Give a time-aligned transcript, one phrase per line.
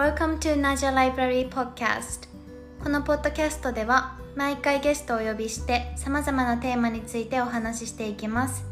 [0.00, 2.26] Welcome to Naja Library Podcast.
[2.82, 8.64] このポッドキャストでは毎回ゲストをお呼びしてさまざまなテーマについてお話ししていきます。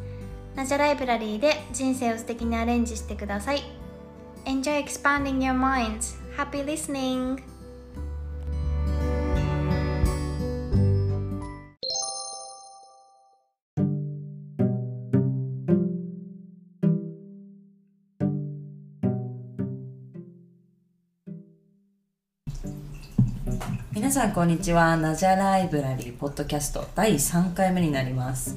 [0.54, 3.62] ナジャライブラリーで人生を素敵にアレンジしてください。
[4.46, 6.16] Enjoy expanding your minds.
[6.34, 7.47] Happy listening!
[24.08, 24.96] 皆さんこんにちは。
[24.96, 28.56] ナジャライブラリーポッドキャスト第3回目になります。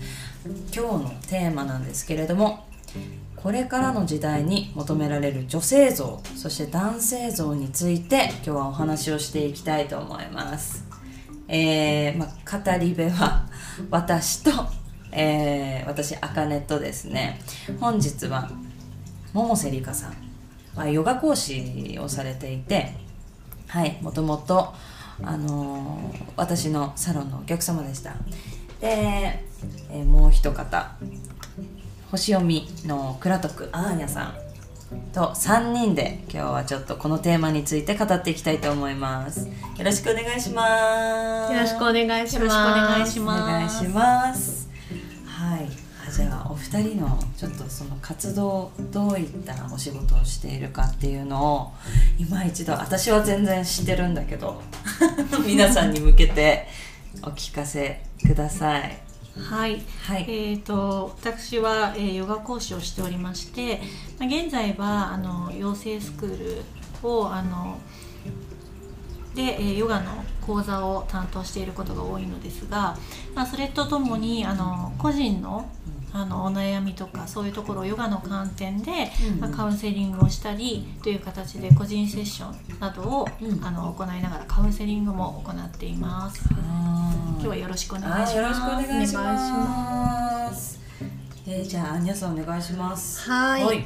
[0.74, 2.66] 今日のテーマなんですけれども
[3.36, 10.86] これからの時代に求められる女性像そして男性像について今日はお話をしていきたいと思います。
[11.50, 13.46] えー、まあ、語り部は
[13.90, 14.52] 私と、
[15.12, 17.42] えー、私あかねとですね。
[17.78, 18.50] 本日は
[19.34, 20.16] 百瀬里香さん。
[20.78, 22.94] はヨガ講師をされていて
[23.68, 24.74] はいもともと
[25.24, 28.12] あのー私のサロンのお客様でした。
[28.80, 30.96] で、えーもう一方
[32.12, 34.34] 星読みの倉徳アーニャさん
[35.14, 39.48] と3人で今日はちょっとこのテーマについて語っていきたいと思います。
[39.48, 39.54] よ
[39.86, 41.54] ろしくお願いします。
[41.54, 42.40] よろしくお願いします。
[42.40, 43.42] よろしくお願いしおます。
[43.48, 44.70] 願いします
[45.26, 45.68] はい。
[46.08, 51.72] あじゃあお二人のちょっとその活動どういったお仕事をしているかっていうのを
[52.20, 54.62] 今一度私は全然知ってるんだけど
[55.46, 56.68] 皆さんに向けて
[57.24, 59.02] お聞かせください。
[59.36, 60.26] はい、はい。
[60.28, 63.82] えー、と私は、えーヨガ講師をしておりまして、
[64.20, 66.38] まあ、現在はあの養成スクー
[67.04, 67.78] ルをあの
[69.34, 72.98] で、えーヨガの講座を担当していることが多いのですが、
[73.34, 75.70] まあ、それとともにあの個人の
[76.14, 78.92] あのお悩みとかそういうところをヨガの観点で、
[79.32, 79.40] うん。
[79.40, 83.64] まあ、カウンセリングをしたりという形で個人セッションなどを、うん。
[83.64, 86.50] あの行いながらカウンセリングも行っています。
[86.50, 88.38] 今日はよろしくお願いします。
[88.38, 90.80] あよろしくお願いします。
[91.48, 93.30] えー、じゃあアンニャさんお願いします。
[93.30, 93.64] はい。
[93.64, 93.86] はい。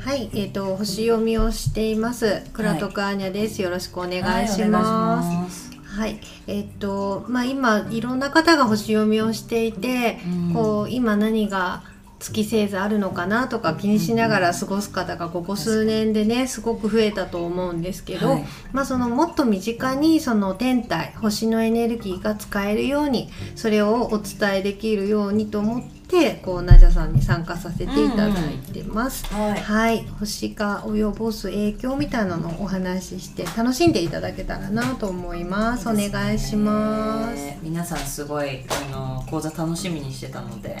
[0.00, 2.42] はい、えっ、と星読みをしています。
[2.52, 3.62] 倉徳アーニャです。
[3.62, 5.70] よろしくお願いします。
[5.70, 10.54] すはい、えっ、とまあ今いろんな方が星読みをしていて、うん。
[10.54, 11.82] こう今何が
[12.20, 18.44] 月星座あるのかなとか気にしながら過ごす方がここ数年でねすごく増えたと思うんですけど、はい。
[18.72, 25.97] まあそのもっと身近にその天体星のエネルギーが使えるようにそれをお伝えできるようにと思って
[26.42, 29.26] こうナジャさんに参加させていただいてます。
[29.26, 29.60] はい。
[29.60, 35.88] はい、星が及ぼす影響みたいなのをお話しして楽しんでいただけたらなと思います。
[35.88, 37.34] お願いします。
[37.34, 40.76] ね皆さんすごいあの講座楽しみにしてたので。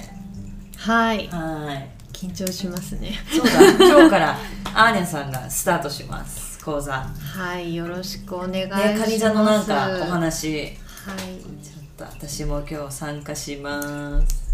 [0.76, 1.90] はい、はい。
[2.12, 3.12] 緊張しますね。
[3.30, 3.86] そうだ。
[3.86, 4.38] 今日から
[4.74, 6.64] アーニャさんがスタートします。
[6.64, 6.96] 講座。
[6.98, 9.00] ねはい、よろしくお願いします。
[9.02, 10.76] カニ座のなんかお話。
[11.08, 14.47] はい、ちょっと私も今日参加します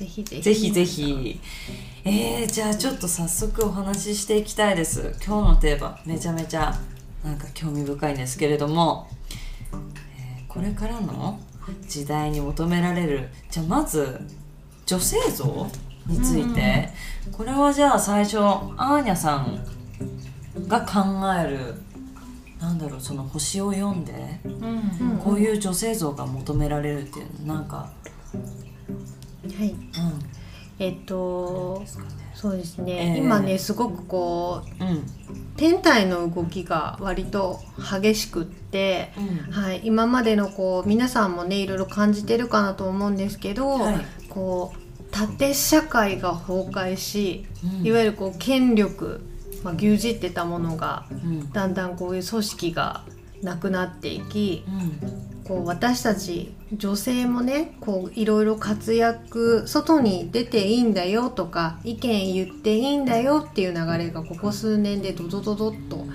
[0.00, 0.42] ぜひぜひ。
[0.42, 1.40] ぜひぜひ。
[2.06, 5.14] えー、じゃあちょっと早速お話ししていきたいです。
[5.22, 6.74] 今日のテーマめちゃめちゃ
[7.22, 9.08] なんか興味深いんですけれども、
[9.74, 11.38] えーこれからの
[11.86, 14.20] 時代に求められるじゃあまず
[14.86, 15.66] 女性像
[16.06, 16.88] について、
[17.30, 19.60] これはじゃあ最初アーニャさん
[20.66, 21.00] が考
[21.38, 21.74] える
[22.58, 24.52] なんだろうその星を読んで、うん。
[24.52, 25.18] うん。
[25.22, 27.90] こういう女性像が求められるっていうなんか、
[29.42, 29.78] はい、うん、
[30.78, 31.82] えっと、
[32.34, 32.92] そうですね。
[32.92, 33.18] ええ。
[33.18, 35.02] 今ね、すごくこううん。
[35.56, 37.60] 天体の動きが割と
[38.00, 39.12] 激しくって。
[39.18, 39.52] うん。
[39.52, 44.06] はい、今までのこう皆さんもねいろいろ感じてるかなと思うんですけど、はい。
[44.30, 47.86] こう縦社会が崩壊し、うん。
[47.86, 49.20] いわゆるこう権力、
[49.62, 51.52] まあ、牛耳ってたものがうん。
[51.52, 53.02] だんだんこういう組織が
[53.42, 66.06] なくなっていきうんこう私たち女性もねこういろいろ活躍外に出ていいんだよとか意見言っていいんだよっていう流れがここ数年でドドドドッと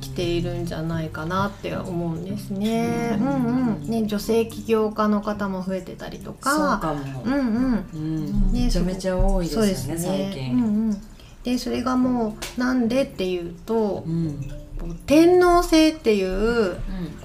[0.00, 3.16] 来ているんじゃないかなって思うんですね。
[3.20, 6.78] うんうん、ね女性起業家の方も増えてたりとそうか。
[6.80, 7.90] かも、うんうん。
[7.94, 9.98] うんねめちゃめちゃ多いですそうよねですね。
[9.98, 11.02] 最近、うんうん。
[11.44, 14.40] でそれがもうなんでっていうとうん
[15.06, 16.76] 天皇制っていううん。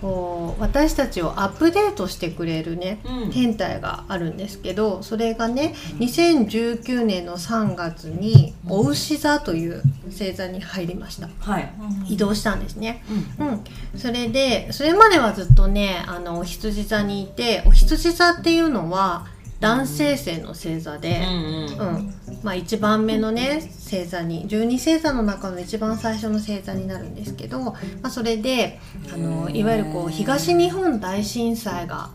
[0.01, 3.31] こう私たちをアップデートしてくれるねうん。
[3.31, 11.29] 天体があるんですけどそれがね2019年の3月にお牛座という星座に入りました。
[11.39, 11.73] はい、
[12.09, 13.03] 移動したんですね。
[13.39, 13.47] うん。
[13.47, 13.63] うん、
[13.97, 19.27] それでそれまではずっとねあのお羊座にいてお羊座っていうのは
[19.59, 21.33] 男性性の星座で、うん
[21.79, 22.13] うん。
[22.43, 27.73] まあ、1番目のね星座に12星座の中の一番最初の星座になるんですけど、ま
[28.03, 28.79] あ、それで
[29.13, 32.09] あのいわゆるこう東日本大震災が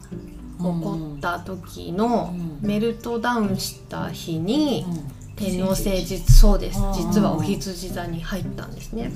[0.59, 2.69] 起こった時のうん。
[2.69, 5.21] メルトダウンした日にうん。
[5.37, 6.79] 天王星実そうです。
[6.95, 9.11] 実はお羊座に入ったんですね。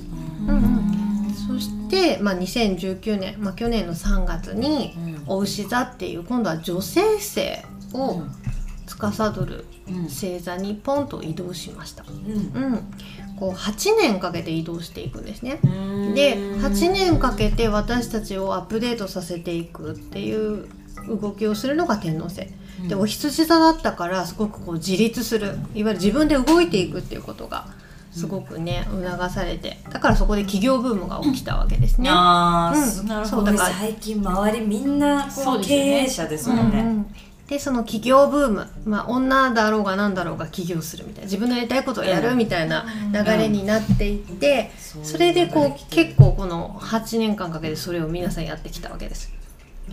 [0.47, 1.33] ううんん。
[1.47, 5.23] そして、まあ、2019年、まあ、去年の3月にうん。
[5.27, 7.63] お牛座っていう今度は女性性
[7.95, 8.23] を
[8.85, 10.03] 司るうん。
[10.03, 12.03] 星座にポンと移動しました。
[12.03, 12.63] うん。
[12.63, 12.77] うん、
[13.37, 15.59] こう8年かけて移動していくんですね。
[15.63, 20.67] うんで8年かけて私たちをアップデートさせていくっていう
[21.07, 22.47] 動きをするのが天王星。
[22.87, 25.57] でお羊座だったからすごくこう自立する。
[25.73, 27.67] いわゆる自分で動いていくっていうことが
[28.11, 29.77] すごくね促されて。
[29.91, 32.09] だからそこで企業ブームが起きたわけですね。
[32.09, 32.85] ああ、うん。
[32.85, 33.37] すなるほど。
[33.37, 37.05] そうだから最近周りみんなこそう経営者ですもんね、うんうん
[37.47, 41.25] でその企業ブーム、まあ、女だろうが何だろうが起業するみたいな。
[41.25, 45.05] 自分のやりたいことをやるみたいな流れになっていって、うん。
[45.05, 49.31] それでこう結構この8年間かけてそれを皆さんやってきたわけです。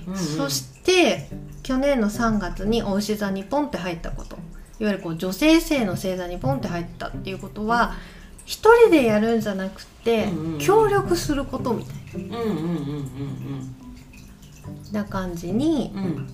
[0.07, 0.19] うんうん。
[0.19, 1.29] そして
[1.63, 4.37] 去年の3月にお牛座にポンって入ったこと。
[4.81, 7.95] いわゆるこう女性性の星座にポンって入ったっていうことは
[8.47, 13.77] 一人でやるんじゃなくて、うんうん協力することみたいうんうんうん
[14.91, 16.29] な感じにうんうん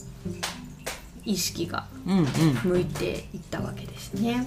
[1.25, 1.87] 意識が
[2.65, 4.47] 向いていったわけですね。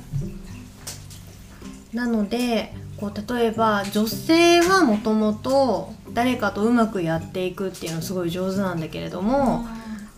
[1.93, 9.65] なのでこう例えば女性はもともと誰かとうまくやっていくっていうのすごい上手なんだけれども、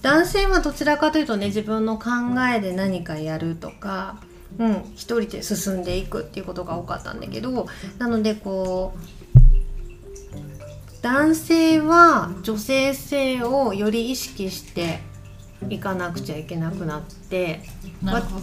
[0.02, 2.10] 男性はどちらかというとね自分の考
[2.56, 4.18] えで何かやるとか、
[4.60, 7.68] うん、一人で進んでいくっていうことが多かったんだけど
[7.98, 9.00] なのでこう
[11.02, 15.00] 男性は女性性をより意識して
[15.70, 17.62] いかなくちゃいけなくなって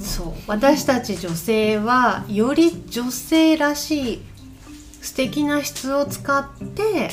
[0.02, 4.22] そう私たち女性はより女性らしい
[5.02, 7.10] 素敵な質を使って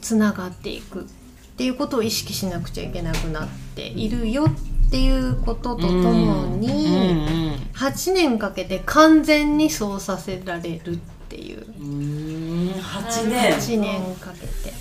[0.00, 1.06] つながっていく。
[1.54, 6.94] っていうことを意識しなくちゃいけなくなっているよっていうこととともに、うん
[7.28, 10.96] うん8年かけて完全にそうさせられるっ
[11.28, 11.60] ていう。
[11.60, 13.52] うーん8年。
[13.52, 14.72] 8年かけて。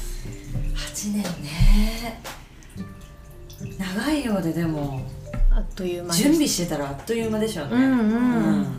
[0.76, 2.22] 8年ね
[3.96, 5.02] 長いようででも。
[5.56, 7.76] あっという間に準備してたらあっという間でしょうね。
[7.76, 8.06] うんう
[8.62, 8.78] ん。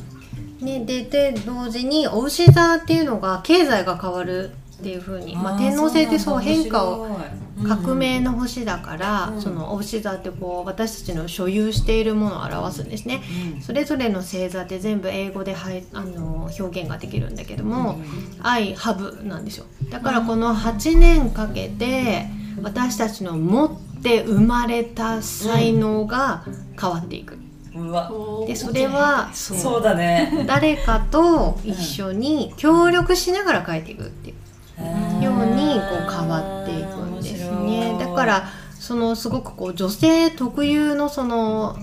[0.60, 4.50] ね、でで同時にお牛座っていうのが経済が変わる
[4.80, 5.36] っていう風に。
[5.36, 7.16] まあ、天皇制ってそう変化を
[7.68, 13.22] 革命の星だから、うんそのお牛座ってこう私たちの所有しているものを表すんですね。
[13.60, 18.00] それぞれの星座って全部英語ではいあの表現ができるんだけども
[18.42, 19.66] 「I have」なんですよ。
[19.90, 22.26] だからこの8年かけて
[22.62, 23.70] 私たちの持っ
[24.04, 26.44] て生まれた才能が
[26.80, 27.38] 変わっていく。
[27.74, 28.12] うわ。
[28.46, 29.58] でそれはそう。
[29.58, 30.44] そうだね。
[30.46, 34.44] 誰かと一緒に協力しながら書いていくっていう。
[35.22, 37.96] ようにこう変わっていくんですね。
[37.98, 38.44] だから
[38.78, 41.76] そのすごくこう女性特有のその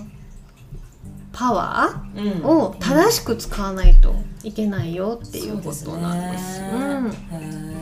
[1.32, 4.14] パワーを正しく使わないと
[4.44, 6.60] いけないよっていうことなんです。
[6.60, 7.81] うん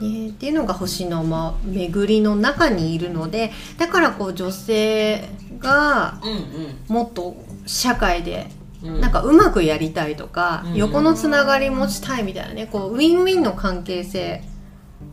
[0.00, 6.20] ね、っていうのが星の、ま、巡りの中にいるのでだからこう女性が
[6.88, 7.36] うんもっと
[7.66, 8.46] 社会で
[8.82, 9.00] うん。
[9.00, 14.42] なんかうまくやりたいとか、うん横のつながり持ちたいみたいなねこうウィンウィンの関係性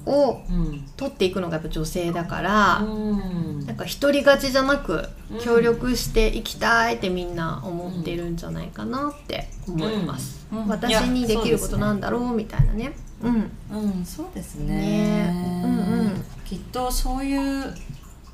[0.05, 0.85] をうん。
[0.95, 3.65] 取っていくのがやっぱ女性だから、うん。
[3.65, 5.39] なんか一人勝ちじゃなくうん。
[5.41, 10.59] 協力していきたいってみんな思ってるんじゃないかなって思います、うん。
[10.59, 10.67] うん。
[10.69, 13.51] 私にできることなんだろうみたいなねうん。
[13.71, 14.75] うんそうですね。
[14.75, 15.63] ね。
[15.63, 16.25] うんうん。
[16.45, 17.73] きっとそういう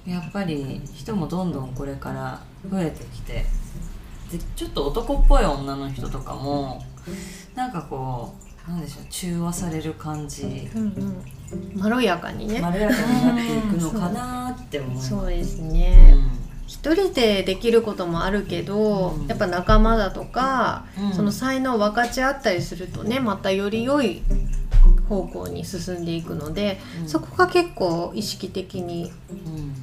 [0.05, 3.45] やっぱり人もどんどんこれから増えてきて
[4.31, 6.83] でちょっと男っぽい女の人とかも
[7.55, 8.33] なんかこ
[8.67, 10.69] うなんでしょう中和される感じ。
[10.75, 11.23] うんうん。
[11.75, 15.09] まろやかにね、まろやかになっていくのかなって思います。
[15.09, 19.27] そうですね、うん一人でできることもあるけど、うん。
[19.27, 21.13] やっぱ仲間だとか、うん。
[21.13, 24.21] その才能を分かち合ったりするとねまたより良い
[25.09, 27.07] 方向に進んでいくので、うん。
[27.07, 29.11] そこが結構意識的に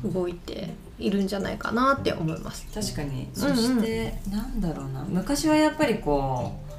[0.02, 0.12] うん。
[0.12, 2.66] 動いているんじゃないかなって思います。
[2.74, 3.28] 確かに。
[3.36, 3.56] うんうん。
[3.56, 5.04] そして、なんだろうな。
[5.08, 6.69] 昔はやっぱりこう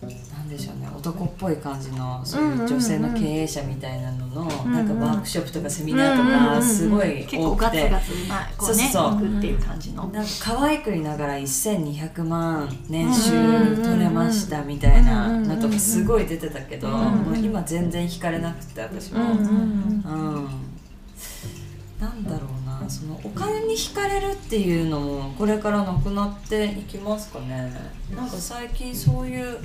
[0.00, 0.08] な
[0.42, 7.90] んでしょうね男っぽい感じのそういう女性の経営者みたいなのの、なんかワークショップとかセミナーとかすごい多くて、
[8.60, 10.06] そうそう行くっていう感じの。
[10.08, 13.30] なんか可愛くいながら1200万年収
[13.82, 20.48] 取れましたみたいなのとかすごい出てたけど、もう今全然惹かれなくて私も、うん。
[22.00, 27.72] なんだろうなそのお金に惹かれるっていうのもこれからなくなっていきますかね。
[28.14, 29.58] なんか最近そういう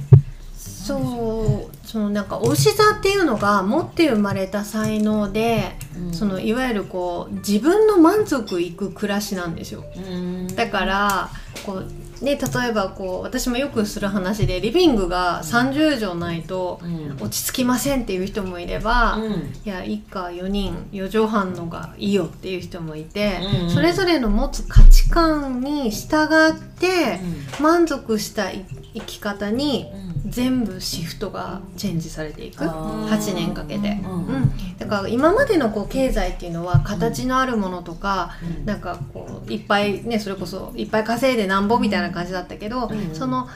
[0.63, 6.13] そうそのなんかおし座っていうのが持って生まれた才能で、うん。
[6.13, 9.83] そのいわゆるこう自分の満足いく暮らしなんですよ。
[9.95, 10.47] うん。
[10.47, 11.29] だから
[11.65, 11.83] こ
[12.21, 17.17] う、ね、例えばこう私もよくする話でリビングが30畳ないとうん。
[17.21, 19.53] 落ち着きませんっていう人もいれば、いうん。
[19.63, 23.63] や一家4人4畳半のがいいよっていう人もいて、うん。
[23.63, 27.19] うんそれぞれの持つ価値観に従って
[27.61, 29.91] 満足したい生き方に
[30.27, 32.63] 全部シフトがチェンジされていく。
[32.63, 33.07] あー。
[33.07, 34.25] 8年かけて、うん。
[34.27, 38.65] うん、だから今までのこう経済っていうのは形のあるものとか、うん。
[38.65, 43.15] なんかこういっぱいねそれこそいっぱい稼いでなんぼみたいな感じだったけど、うん。
[43.15, 43.47] その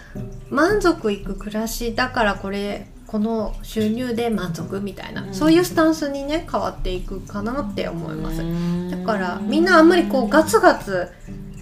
[0.50, 5.34] 満足いく暮らしだからこれこの収入で満足みたいな、うん。
[5.34, 8.42] そういうスタンスにね変わっていくかなって思います。
[8.42, 8.90] うん。
[8.90, 11.10] だからみんなあんまりこうガツガツ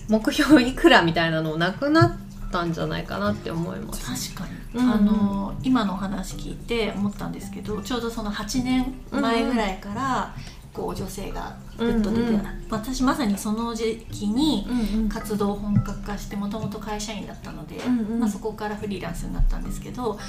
[0.08, 2.20] 目標いくらみたいなのなくな
[2.56, 4.34] ったんじゃないかなって思います。
[4.34, 4.86] 確かに、うん。
[4.86, 10.36] うんあの今のお話聞いて思ったんですけどちょうどその8年前ぐらいから、
[10.74, 12.44] こう女性がぐっと出て、うんうん。
[12.70, 14.68] 私まさにその時期に
[15.10, 18.20] 活動を本格化してもともと会社員だったので、うんうん。
[18.20, 20.20] まあ、そこからフリーランスになったんですけど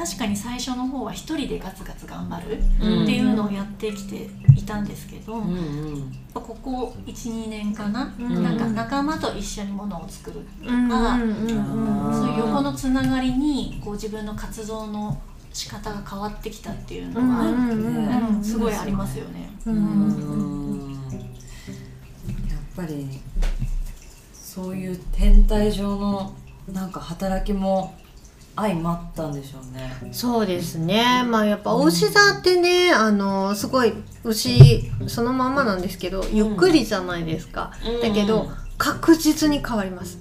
[0.00, 3.02] 確かに最初の方は一人でガツガツ頑張るうん。
[3.02, 6.12] っていうのをやってきていたんですけど、うんうん。
[6.32, 8.42] ここ12年かな、うん。
[8.42, 12.14] なんか仲間と一緒にものを作るとか、うんうんうんうん。
[12.14, 15.20] そういう横のつながりにこう自分の活動の
[15.52, 18.36] 仕方が変わってきたっていうのは、うんうんうん。
[18.36, 19.50] うんすごいありますよね。
[19.66, 19.74] うん。
[19.74, 20.92] うん。
[22.48, 23.20] やっぱり
[24.32, 26.32] そういう天体上の
[26.72, 27.94] なんか働きも
[28.56, 30.12] 相まったんでしょうね。
[30.12, 31.24] そうですね。
[31.24, 33.92] まあやっぱお牛座ってねあのすごい
[34.24, 38.00] 牛そのまんまなんですけどゆっくりじゃないですか、うん。
[38.00, 40.18] だけど確実に変わります。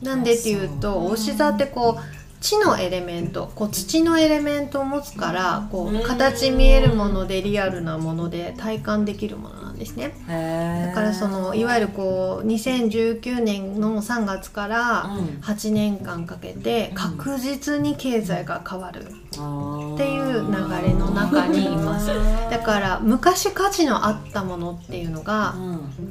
[0.00, 10.14] なんでっていうとお牛座ってこう地のエレメントこう土のエレメントを持つからこう形見えるものでリアルなもので体感できるものですね。
[10.26, 15.42] だだからそのいわゆるこう2019年の3月からうん。
[15.42, 19.02] 8年間かけて確実に経済が変わる。
[19.02, 22.08] っっていう流れの中にいます。
[22.50, 25.54] だから昔価値のあったものっていうのが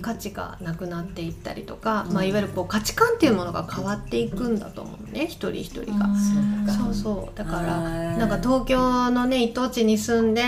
[0.01, 6.08] 価値がなくなっていったりとか、まあ、いわゆるこう価値観っていうものが変わっていくんだと思うね一人一人が。
[6.72, 7.38] そうそう。
[7.38, 7.80] だから
[8.18, 10.42] なんか東京のね一等地に住んで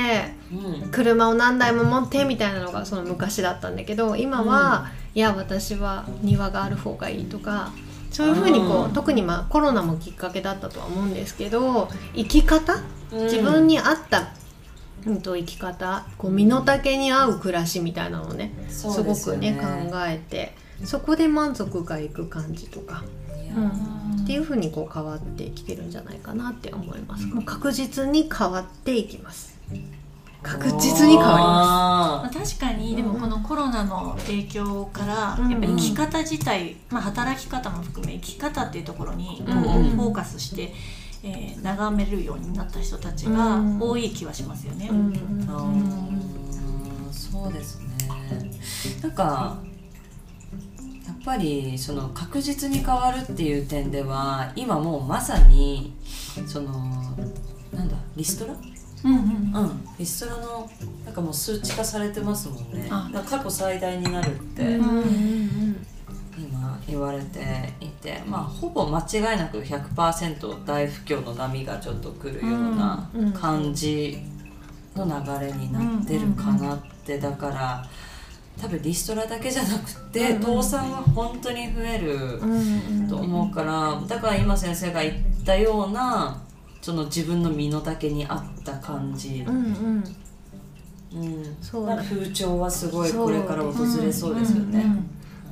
[0.51, 0.91] うん。
[0.91, 7.71] 車を何台も持ってみたいなのがその昔だったんだけど今は、いや私は庭がある方がいいとか
[8.13, 8.93] そういうふうにこう、うん。
[8.93, 12.81] 特にまあコロナもきっかけだったとは思うんですけど生き方？
[13.11, 14.29] 自分に合った、
[15.05, 16.05] うん、と生き方？
[16.17, 19.53] こう身の丈に合う暮らしみたいなのをねすそうごですよね。
[19.53, 20.55] くね考えて
[20.85, 23.03] そこで満足がいく感じとか、
[23.55, 27.25] うん、っていうふうにこう変わってきてるんじゃないかなって思います。
[27.27, 29.57] もう確実に変わっていきます
[30.43, 31.83] 確実に変わりま
[32.13, 35.49] まあ、あ確かにでもこのコロナの影響からうん。
[35.49, 40.73] やっぱり生き方自体、まあ、働き方も含め生き方っていうところにこうフォーカスして、
[41.23, 43.79] えー眺めるようになった人たちがうん。
[43.81, 44.89] 多い気はしますよね。
[47.13, 47.31] す、う。
[47.31, 47.87] そうですね。
[49.01, 49.57] なんか
[51.07, 55.93] やっぱりその確実に変わるっていう点では今もうまさに
[56.45, 56.73] その
[57.71, 58.53] なんだリストラ
[59.03, 59.87] うんうんうん。
[59.97, 60.69] リストラの
[61.05, 62.89] なんかもう数値化されてますもんね。
[62.89, 64.63] 過去最大になるって。
[64.63, 65.85] うんうん
[66.35, 68.21] 今言われていて。
[68.25, 74.17] まあほぼ間違いなく100%大不況の波がちょっと来るような感じ
[74.95, 77.19] の流れになってるかなって。
[77.19, 77.85] だから
[78.59, 82.39] 多分リストラだけじゃなくてうん倒産は本当に増える
[83.09, 84.01] と思うから。
[84.07, 85.13] だから今先生が言っ
[85.45, 86.41] たような
[86.83, 89.45] その自分の身の丈に合った感じ。
[89.47, 90.03] うんうん。
[91.13, 91.57] うん。
[91.61, 94.85] そうなんか風潮はすごいこれから訪れそうですよね。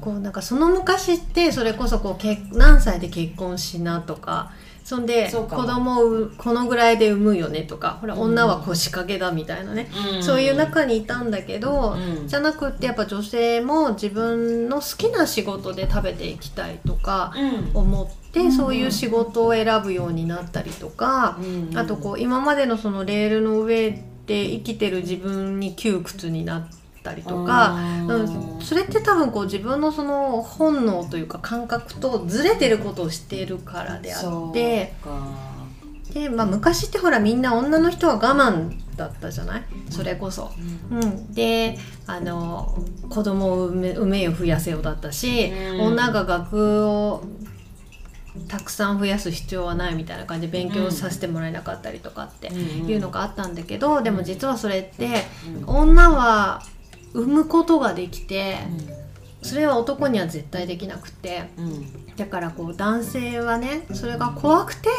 [0.02, 4.52] こうなんかその昔ってそれこそこう結何歳で結婚しなとか
[4.84, 8.22] そんで子供を産このぐらいで産むよねとかほらうん。
[8.22, 10.24] 女は腰掛けだみたいなね、ん。
[10.24, 12.28] そういう中にいたんだけど、うん。
[12.28, 17.34] じゃなくってやっぱ女性も自分の好きな仕事で食べていきたいとか
[17.74, 17.78] うん。
[17.78, 21.78] 思って、うんそういう仕事を選ぶようになったりとか、うん。
[21.78, 23.92] あとこう今までのそのレールの上
[24.26, 27.74] で生きてる自分に窮屈になったりとか、
[28.08, 34.94] うん、それって多分こう自分のその本能というか感覚とずれてることをしているからであって
[36.14, 39.64] で、まあ、昔ってほらみんな女の人は我慢だったじゃない？
[39.90, 40.52] それこそ。
[40.92, 42.78] うん、であの
[43.10, 45.82] 子供を産め産めよ増やせよだったし、うん。
[45.82, 47.24] 女が学を
[48.48, 55.24] たくさん増やす必要はないみたいな感じで勉強させてもらえなかったりとかっていうのがあったんだけど、でも実はそれって
[55.66, 56.62] 女は
[57.14, 58.58] 産むことができて
[59.42, 61.44] それは男には絶対できなくて
[62.16, 64.90] だからこう男性はねそれが怖くて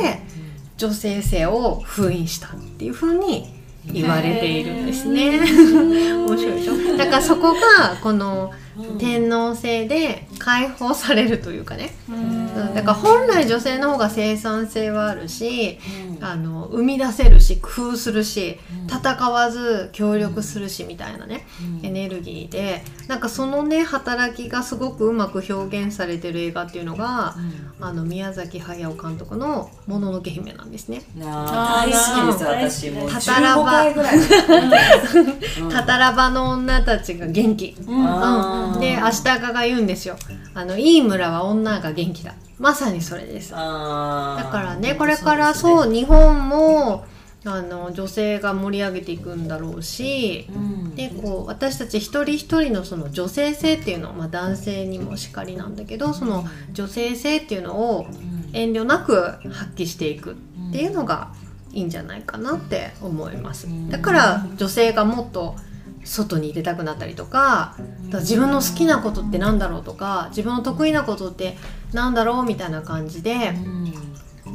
[0.76, 3.54] 女性性を封印したっていう風に
[3.87, 5.38] 言われているんですね。
[5.40, 6.97] 面白いでしょ？
[6.97, 8.52] だからそこがこの
[8.99, 12.75] 天皇制で解放されるというかね、うん。
[12.75, 15.79] だから本来女性の方が生産性はあるし
[16.21, 21.47] あの生み出せるし工夫するし戦わず協力するしみたいなね
[21.83, 27.35] エネルギーでなんかそのね働きがすごくうまく表現されてる映画っていうのが
[27.81, 31.02] あの宮崎駿監督の「もののけ姫」なんですね。
[31.17, 33.07] 大好きです私も。
[33.07, 33.62] うたたらば。
[33.62, 34.19] 15回ぐらい。
[35.73, 40.16] たたらばの女たちが元気、あーで足利が言うんですよ。
[40.54, 42.35] あのいい村は女が元気だ。
[42.59, 43.50] まさにそれです。
[43.50, 47.04] だからねこれからそうう日本も
[47.45, 50.95] あの女性が盛り上げていくんだろうしうん。
[50.95, 58.07] でこう私たち一人一人のその女性性っていうのは、まあ、男性にもしかりなんだけどその女性性っていうのを
[58.52, 61.33] 遠慮なく発揮していくっていうのが
[61.73, 63.66] いいんじゃないかなって思います。
[63.90, 65.57] だから女性がもっと
[66.04, 67.76] 外に出たくなったりとか
[68.12, 71.57] だ自分の好きなことってなんだろうとか自分の得意なことって
[71.92, 73.54] なんだろうみたいな感じで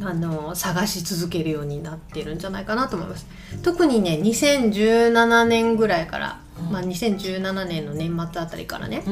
[0.02, 3.26] あの探し続けるようになってるんじゃないかなと思います。
[3.64, 6.40] 特にね2017年ぐらいから、
[6.72, 9.04] まあ、2017年の年末あたりからね、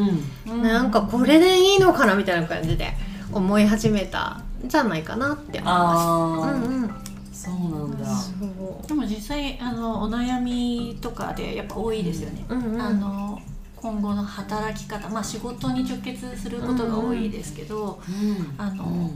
[0.47, 0.61] うん。
[0.61, 2.93] なんかこれでいいのかなみたいな感じで
[3.31, 5.67] 思い始めたんじゃないかなって思います。
[5.67, 6.95] ああ、うんうん、
[7.33, 8.87] そうなんだ。
[8.87, 12.81] でも実際あのお悩みとかでやっぱ多いですよね、うんうん。
[12.81, 13.41] あの
[13.85, 19.11] 今後の働き方まあ仕事に直結することが多いですけど、うんあの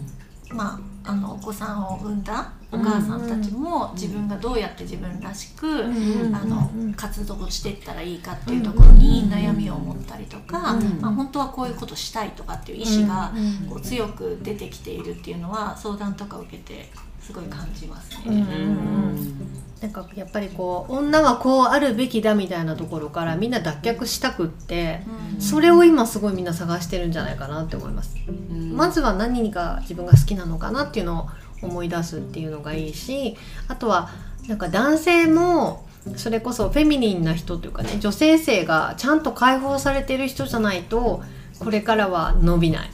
[0.52, 13.70] まあ、あのお子さんを産んだお母さんたちも自分がどうやって自分らしく、うんあのうん活動をしていったらいいかっていうところに悩みを持ったりとか、うんまあ、本当はこういうことしたいとかっていう意思がうん。
[13.70, 16.90] こう強く出てきているっていうのは相談とか受けて
[17.22, 18.22] すごい感じますね。
[18.26, 18.34] うん。
[18.34, 18.40] うん。
[18.40, 18.44] う
[19.16, 19.50] ん
[19.82, 25.04] なんかやっぱりこう女はこうあるべきだみたいなところからみんな脱却したくって
[25.36, 25.42] うん。
[25.42, 28.16] それを今すごいみんな探してるんじゃないかなって思います。
[28.28, 28.76] うん。
[28.76, 31.30] まずは何が自分が好きなのかなっていうの
[31.62, 33.36] を思い出すっていうのがいいし
[33.68, 34.10] あとは
[34.48, 41.22] なんか男性もそれこそフェミニンな人というかね女性性がちゃんと解放されてる人じゃないと
[41.60, 42.90] これからは伸びない。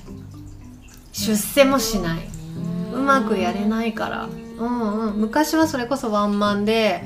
[1.14, 2.35] 出世もしない
[2.95, 7.03] うまくやれないから、うんうん、昔はそれこそワンマンで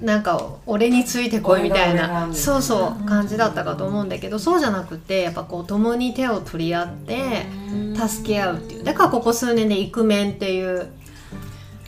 [0.00, 7.46] なんか俺についてこいみたいなそうそう感じだったかと思うんだけどそうじゃなくてやっぱこう共に手を取り合って
[7.94, 8.84] 助け合うっていう。
[8.84, 10.88] だからここ数年でイクメンっていう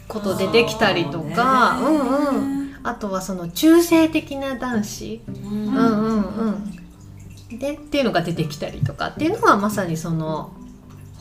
[0.06, 1.78] こと出てきたりとか。
[1.80, 2.74] そうんうん。
[2.82, 5.22] あとはその中性的な男子。
[5.26, 5.68] うん。
[5.68, 6.22] うんうん
[7.50, 7.58] うん。
[7.58, 9.08] でっていうのが出てきたりとか。
[9.08, 10.52] っていうのはまさにその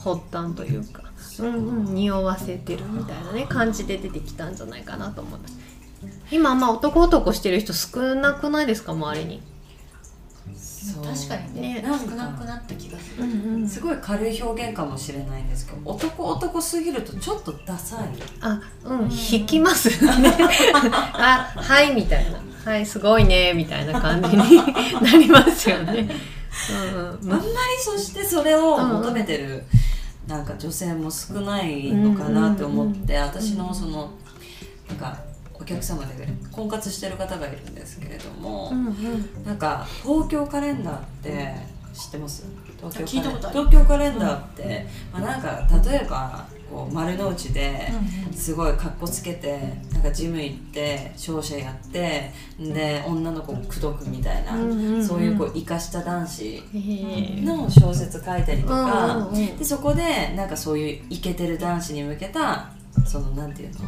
[0.04, 1.04] 発端というか、
[1.40, 1.54] うん
[1.88, 5.58] うん、匂わせてるみたいなね感じで出てきたんじゃないかなと思います
[6.32, 9.42] 今まあ男男してる人少なくないですか周りに、
[10.84, 11.06] そう。
[11.06, 11.84] 確かにねね。
[11.84, 13.24] 少なくなった気がする。
[13.24, 18.10] うんすごい軽い表現かもしれないんですけど男男すぎるとちょっとダサい。
[18.42, 20.12] あうん引きますね。
[21.14, 22.40] あはいみたいな。
[22.66, 24.58] はいすごいねみたいな感じに
[25.02, 26.10] なりますよね。
[26.72, 27.34] うんうん。
[27.34, 27.46] あんまり
[27.80, 29.64] そしてそれを求めてる、
[30.28, 34.12] なんか女性も少ないのかなって思って、私のその
[34.88, 35.18] なんか
[35.54, 39.44] お客様で婚活してる方がいるんですけれども、うんうん。
[39.46, 41.56] なんか東京カレンダーって
[41.94, 42.46] 知ってます？
[42.78, 43.06] 東
[43.72, 47.88] 京カレンダーって、まあ、なんか例えばこう丸の内で
[48.28, 49.60] うんすごい格好つけて
[49.92, 54.54] なんかジム行って商社やってで女の子を口説くみたいな、
[55.04, 56.64] そういうこう生かした男子
[57.44, 62.72] の小説書いたりとうんか、でそこでなんかそういうイケてる男子に向けた
[63.06, 63.80] そのなんていうの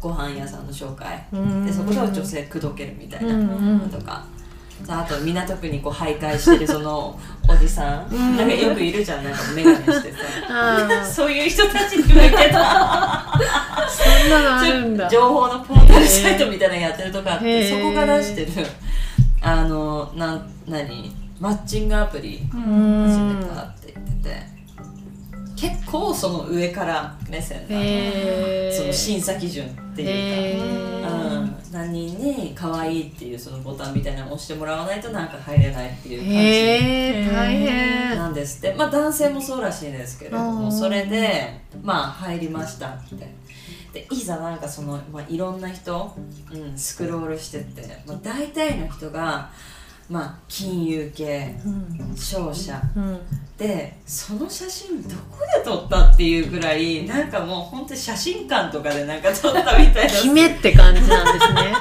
[0.00, 1.26] ご飯屋さんの紹介。
[1.32, 4.26] うんでそこで女性口説けるみたいなとか。
[4.82, 8.36] さああと港区にこう徘徊してるその おじさん、うん。
[8.36, 9.24] なんかよくいるじゃん。
[9.24, 10.18] なんか眼鏡してさ。
[10.50, 12.58] あそういう人たちに向けた。
[12.60, 15.08] あそんなのあるんだ。
[15.08, 18.48] 情報のポータルサイトみたいなのやってるとかあってそこが出してる。
[19.42, 21.14] あのな何？
[21.38, 22.40] マッチングアプリ。
[22.52, 24.53] う始んめたって言ってて
[25.70, 27.68] 結構その上から目線な
[28.76, 31.30] その審査基準っていうへか、ー。
[31.30, 38.16] うん、うん何人に可愛いっていうそのボタンみたいなのを押してもらわないとなんか入れないっていう感じ大変。
[38.16, 38.74] なんですって。
[38.74, 40.54] まあ男性もそうらしいんですけれどうん。
[40.66, 43.34] もそれでまあ入りましたって
[43.92, 46.14] でいざなんかその、まあ、いろんな人、
[46.52, 49.50] うん、スクロールしてって、まあ、大体の人が
[50.08, 51.68] まあ金融系う
[52.12, 52.16] ん。
[52.16, 52.80] 商社。
[52.96, 53.18] うん。
[53.56, 60.12] でその写真どこで撮ったっていうぐらいなんかもう本当に写真館とかでなんか撮ったみたいな。
[60.12, 61.74] 決めって感じなんですね。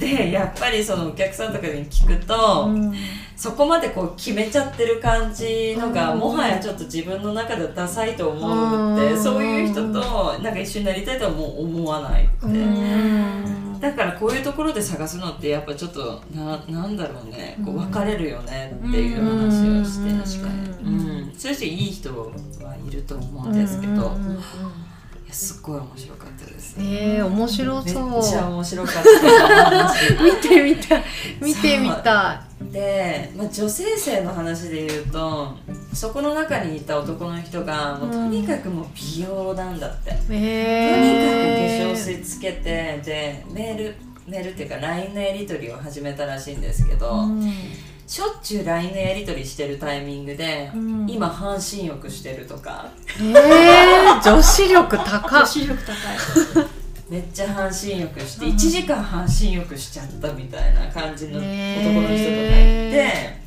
[0.00, 2.94] でやっぱりそのお客さんとかに聞くと、うん。
[3.36, 6.18] そこまでこう決めちゃってる感じのが、うん。
[6.18, 9.22] もはやちょっと自分の中ではダサいと思うって、うん。
[9.22, 17.56] そういう人となんか一緒になりたいとはもう思わないって、うんだからこういうところで探すのってやっぱちょっとななんだろうね。
[17.64, 18.78] こう分かれるよね。
[18.88, 20.20] っていう話をして、うん。
[20.20, 24.16] 確かに、うん、そういう人いい人はいると思うんですけど、
[25.32, 26.76] すっごい面白かったです。
[26.80, 29.00] ええ面白めっそうちゃ面白かった。
[29.64, 30.98] 話見てみた。
[30.98, 31.02] い
[31.40, 32.42] 見てみた。
[32.72, 35.56] で、まあ、女性性の話で言うと
[35.94, 43.94] そこの中にいた男の人がもうとにかくもう美容なんだって、いとにかく化え粧水つけてでメール
[44.26, 47.26] メールっていうか LINE のやり取りを始めたらしいんですけど、
[48.06, 51.10] しょっちゅう LINE のやり取りしてるタイミングで、うん。
[51.10, 52.90] 今半身浴してるとか。
[53.20, 53.34] ええ
[54.24, 55.92] 女子力高女っ子力高
[56.62, 56.66] い。
[57.10, 63.40] めっちゃ半身浴して1時間半身浴しちゃったみたいな感じの男の人とかいて、へ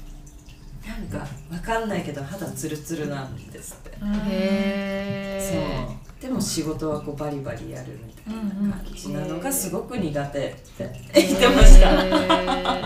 [0.86, 3.98] なんかわかんないけど肌ツルツルなんですって、
[4.30, 8.34] へそうでも仕事はこうバリバリやるみたい
[8.66, 12.00] な感じなのがすごく苦手ってえ言ってました、ま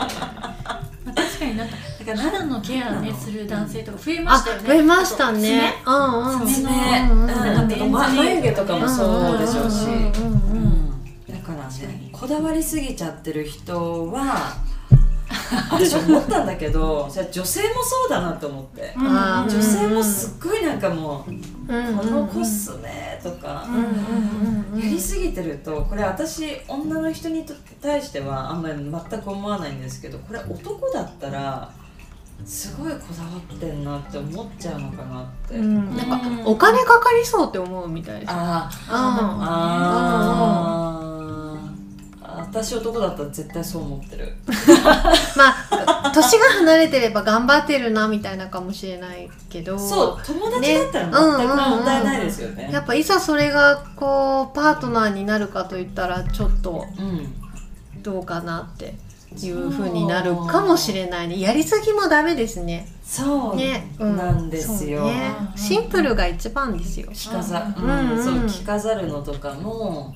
[0.07, 0.09] あ、
[1.13, 4.67] 確かになんかだから肌のケアねする男性とか増えまあしたよね。
[4.67, 5.73] 増えましたね。
[5.85, 7.21] うんうん爪うんうん。
[7.21, 10.87] うんなんかま眉毛とかもそうでしょうし、うんうんうんうん
[11.29, 14.57] だからねこだわりすぎちゃってる人は
[15.71, 21.97] 私思ったんだけどそれ女性もそうだなと思って、あー女性もすっごいなんかもう、うん。
[21.97, 23.75] このコスメとか、うん。
[23.75, 24.73] うん。
[24.73, 24.79] うん。
[24.79, 27.45] やりすぎてるとこれ私女の人に
[27.81, 31.71] 対してはあんまり全く思わないんですけどこれ男だったら
[32.45, 35.95] すごいこだわってんなって思っちゃうのかなって、うん。
[35.95, 38.31] なんかお金かかりそうって思うみたいです。
[38.31, 38.75] あー。
[38.89, 40.96] ああー
[42.49, 44.33] 私男だったら絶対そう思ってる。
[45.35, 49.77] まあ年が離れてれば頑張ってるなみたいなかもしれないけど。
[49.77, 52.69] そう友達だったら全く問題ないですよね。
[52.71, 57.33] やっぱいざそれがこうパートナーになるかといったらちょっとうん。
[58.07, 58.95] どうかなって
[59.45, 61.39] いう風になるかもしれないね。
[61.41, 62.87] やりすぎもダメですね。
[63.03, 65.35] そうね、うなんですよ、ね。
[65.55, 67.09] シンプルが一番ですよ。
[67.13, 68.23] 着飾ううんうん。
[68.23, 70.15] そう着飾るのとかも。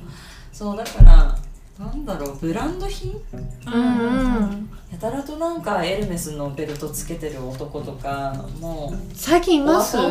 [0.54, 1.36] そうだから
[1.82, 3.20] なんだろうブランド品？
[3.34, 3.38] う
[3.70, 4.70] んうん。
[4.91, 9.98] やたらとなんかエルメスのベルトつけてる男とかも最近います？
[9.98, 10.06] うん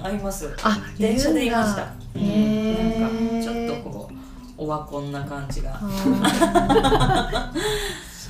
[0.00, 0.54] あります。
[0.62, 1.92] あ電車でいました。
[2.14, 4.14] いるんなんかちょっとこう
[4.58, 5.80] オワコンな感じが。
[5.80, 5.86] そ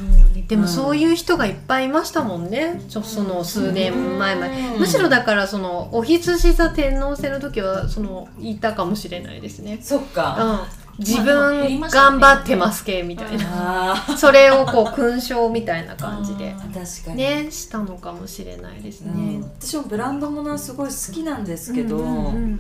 [0.05, 0.46] うね。
[0.48, 2.81] でもそういう人がいっぱいいましたもんね。
[2.88, 4.55] ちょその数年前まで。
[4.55, 4.81] うん。
[4.81, 9.79] むしろだからそのお羊座天皇制の時はそのいたかもしれないですね。
[9.83, 10.62] そっか。
[10.72, 13.93] うん自分頑張ってますけみたいな。
[13.93, 16.53] あそれをこう勲章みたいな感じで。
[16.53, 17.17] ー確かに。
[17.17, 22.59] ねしたのかもしれないですうねん、私もブランドものすごい好きなんですけど、うんうんうん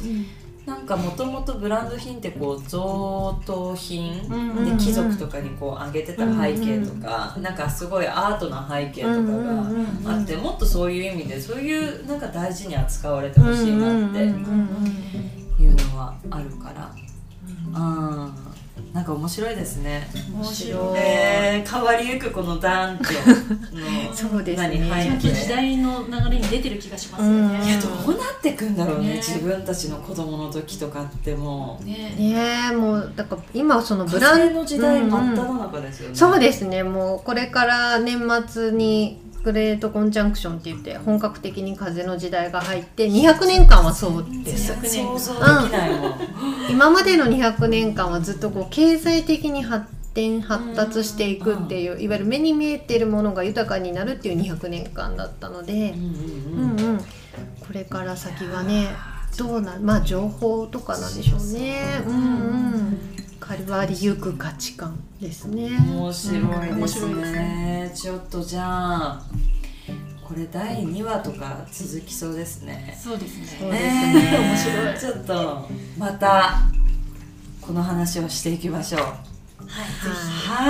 [0.68, 4.78] なんかもともとブランド品ってこう贈答品、うんうんうん。
[4.78, 17.07] で貴族とかにこうあげてた背景とか、なんかすごいアートな背景とかがあって、もっとそういう意味でそういうなんか大事に扱われてほしいなっていうのはあるから、うん
[18.92, 20.08] なんか面白いですね。
[20.32, 20.98] 面白い。
[20.98, 24.88] えー変わりゆくこの男女の そうですね。
[24.88, 27.58] 何ちゃんと背景時代の流れに出てる気がしますよね。
[27.60, 27.68] うん。
[27.68, 29.16] いやどうなってくんだろうねね。
[29.16, 31.84] 自分たちの子供の時とかってもう。
[31.84, 32.14] ね。
[32.18, 32.36] ね
[32.72, 36.82] えもうだから今そのブブランランの時代うん真っ只中ですよね、そうですね。
[36.82, 44.72] もうこれから年末にグレートコンジャンクションって言って本格的に風の時代が入って200年間はそうです。
[44.74, 46.14] 200年想像できないもん、
[46.70, 56.80] 今までの200年間はずっとこう経済的に発展発達していくっていういわゆる目に見えているものが豊かになるっていう200年間だったので、うんうんうん。
[56.80, 57.04] うんうん、こ
[57.72, 58.88] れから先はね
[59.38, 62.04] どうなまあ情報とかなんでしょうね。
[62.06, 63.17] うんうん
[63.48, 65.70] 変わりゆく価値観ですね。
[65.78, 67.92] 面白いです面白いですね。
[67.94, 69.22] ちょっとじゃあ
[70.22, 72.98] これ第2話とか続きそうですね。
[73.02, 73.78] そうですそうね。
[73.78, 74.56] ですね面
[74.98, 75.14] 白い。
[75.14, 76.60] ちょっとまた
[77.62, 79.00] この話をしていきましょう。
[79.00, 79.06] は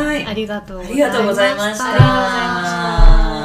[0.05, 0.27] い、はい。
[0.27, 1.05] ありがとうございました。
[1.05, 3.38] ありがとうございました